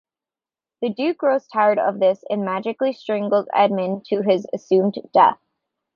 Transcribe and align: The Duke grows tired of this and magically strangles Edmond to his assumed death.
The 0.81 0.89
Duke 0.89 1.19
grows 1.19 1.45
tired 1.45 1.77
of 1.77 1.99
this 1.99 2.23
and 2.27 2.43
magically 2.43 2.91
strangles 2.91 3.45
Edmond 3.53 4.03
to 4.05 4.23
his 4.23 4.47
assumed 4.51 4.95
death. 5.13 5.37